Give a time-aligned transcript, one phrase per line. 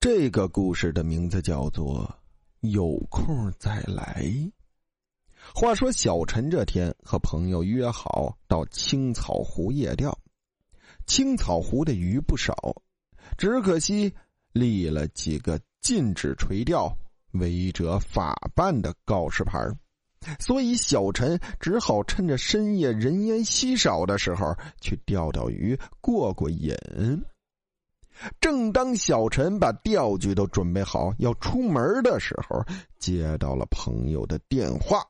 [0.00, 2.04] 这个故事的名字叫做
[2.70, 4.22] 《有空再来》。
[5.52, 10.16] 话说小陈这天和朋友约好到青草湖夜钓，
[11.04, 12.54] 青草湖的鱼不少，
[13.36, 14.14] 只可惜
[14.52, 16.96] 立了几个禁止垂钓、
[17.32, 19.58] 违者法办的告示牌，
[20.38, 26.72] 所以小陈只好趁着深夜人烟稀少的时候去钓钓鱼，过过瘾。
[28.40, 32.64] 正当小陈把钓具都准备好要出门的时候，
[32.98, 35.04] 接到了朋友的电话。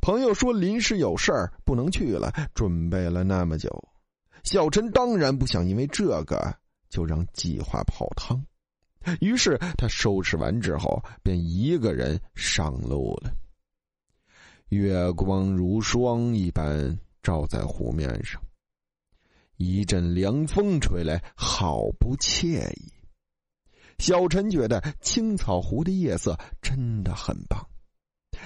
[0.00, 3.70] 朋友说临时有事儿不能去了，准备了那么久，
[4.42, 6.54] 小陈当然不想因为这个
[6.88, 8.44] 就让计划泡汤。
[9.20, 13.32] 于是他收拾完之后，便一个人上路了。
[14.68, 18.42] 月光如霜一般照在湖面上。
[19.62, 22.92] 一阵凉风吹来，好不惬意。
[23.98, 27.64] 小陈觉得青草湖的夜色真的很棒，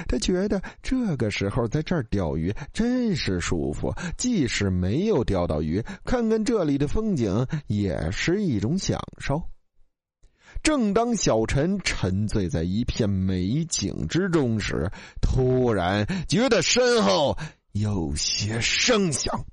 [0.07, 3.95] 他觉得这个时候在这儿钓鱼真是舒服。
[4.19, 9.43] 即使没有钓到鱼，看看这里的风景也是一种享受。
[10.63, 14.91] 正当小陈沉醉在一片美景之中时，
[15.23, 17.39] 突然觉得身后
[17.73, 19.47] 有些声响。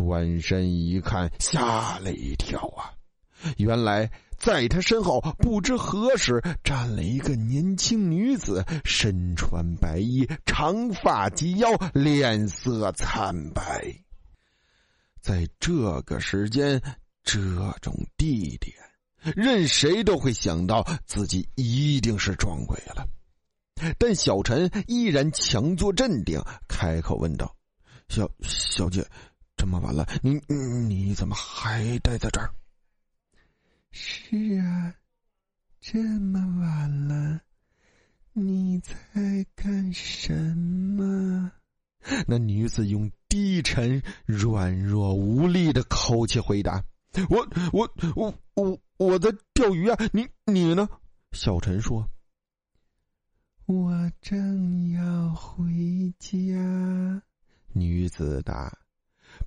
[0.00, 2.88] 转身一看，吓了一跳啊！
[3.58, 13.94] 原来在他身后，不知何时站了一个年轻女子，身穿白衣，长发及腰，脸色惨白。
[15.20, 16.80] 在这个时间、
[17.22, 17.38] 这
[17.82, 18.74] 种地点，
[19.36, 23.06] 任谁都会想到自己一定是撞鬼了。
[23.98, 27.54] 但小陈依然强作镇定，开口问道
[28.08, 29.06] ：“小小姐。”
[29.60, 30.40] 这么晚了，你
[30.88, 32.50] 你怎么还待在这儿？
[33.92, 34.94] 是啊，
[35.82, 37.42] 这么晚了，
[38.32, 41.52] 你在干什么？
[42.26, 46.82] 那女子用低沉、软弱无力的口气回答
[47.28, 49.98] ：“我我我我我在钓鱼啊！
[50.14, 50.88] 你你呢？”
[51.32, 52.08] 小陈说
[53.68, 57.22] ：“我正要回家。”
[57.74, 58.74] 女子答。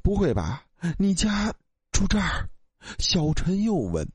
[0.03, 0.65] 不会吧？
[0.97, 1.53] 你家
[1.91, 2.49] 住这儿？
[2.99, 4.05] 小陈又问：“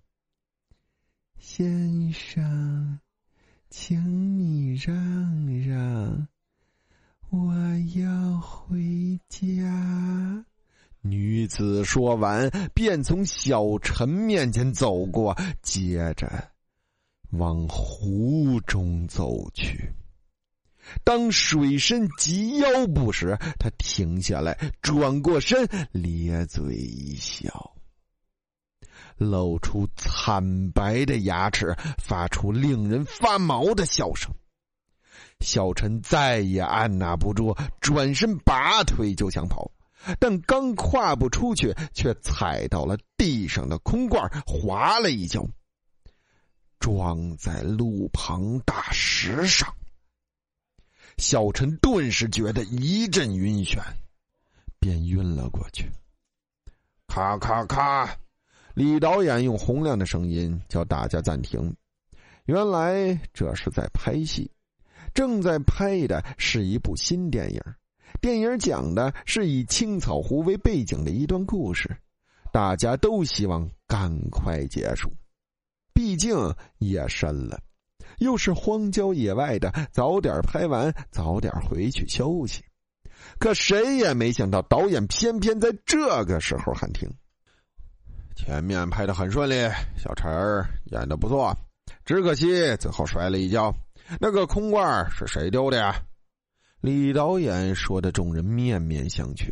[1.40, 3.00] 先生，
[3.70, 4.94] 请你让
[5.66, 6.28] 让，
[7.30, 7.54] 我
[7.96, 10.44] 要回家。”
[11.00, 16.50] 女子说完，便从小陈面前走过，接着
[17.30, 19.90] 往湖中走去。
[21.04, 27.72] 当水深及腰部时，他停下来，转过身，咧嘴一笑，
[29.16, 34.32] 露出惨白的牙齿，发出令人发毛的笑声。
[35.40, 39.70] 小陈再也按捺不住，转身拔腿就想跑，
[40.18, 45.46] 但刚跨步出去，却踩到了地上的空罐，滑了一跤，
[46.80, 49.72] 撞在路旁大石上。
[51.18, 53.80] 小陈顿时觉得一阵晕眩，
[54.78, 55.90] 便晕了过去。
[57.08, 58.16] 咔咔咔！
[58.74, 61.74] 李导演用洪亮的声音叫大家暂停。
[62.44, 64.48] 原来这是在拍戏，
[65.12, 67.60] 正在拍的是一部新电影。
[68.20, 71.96] 电影讲的是以青草湖为背景的一段故事，
[72.52, 75.12] 大家都希望赶快结束，
[75.92, 77.60] 毕竟夜深了。
[78.18, 82.62] 又是荒郊野外的，早点拍完，早点回去休息。
[83.38, 87.08] 可谁也没想到，导演偏偏在这个时候喊停。
[88.34, 89.54] 前面拍的很顺利，
[89.96, 90.30] 小陈
[90.86, 91.56] 演的不错，
[92.04, 93.74] 只可惜最后摔了一跤。
[94.20, 96.02] 那个空罐是谁丢的呀？
[96.80, 99.48] 李导演说的，众人面面相觑，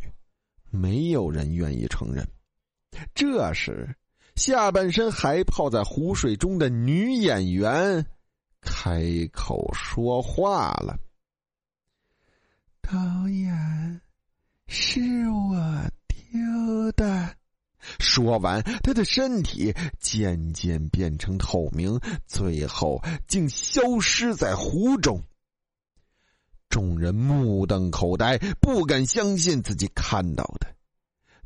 [0.71, 2.27] 没有人愿意承认。
[3.15, 3.95] 这时，
[4.37, 8.07] 下半身还泡在湖水中的女演员。
[8.87, 9.03] 开
[9.33, 10.97] 口说话了，
[12.81, 14.01] 导演，
[14.69, 17.35] 是我丢的。
[17.99, 21.99] 说完，他的身体渐渐变成透明，
[22.29, 25.21] 最后竟消失在湖中。
[26.69, 30.77] 众人目瞪口呆，不敢相信自己看到的。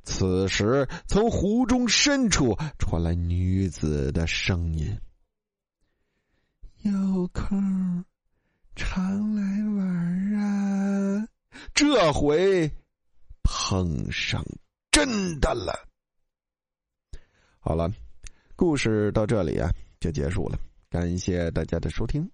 [0.03, 5.01] 此时，从湖中深处传来女子的声音。
[7.21, 8.03] 有空
[8.75, 9.43] 常来
[9.77, 11.29] 玩啊！
[11.75, 12.73] 这回
[13.43, 14.43] 碰上
[14.91, 15.87] 真的了。
[17.59, 17.93] 好了，
[18.57, 19.69] 故事到这里啊，
[20.01, 20.59] 就结束了。
[20.89, 22.27] 感谢大家的收听。